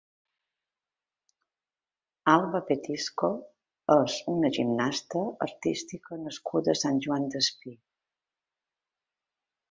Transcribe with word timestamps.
Alba 2.31 2.61
Petisco 2.69 3.29
és 3.95 4.15
una 4.33 4.51
gimnasta 4.55 5.21
artística 5.47 6.19
nascuda 6.23 6.73
a 6.77 6.79
Sant 6.81 6.97
Joan 7.07 7.29
Despí. 7.35 7.75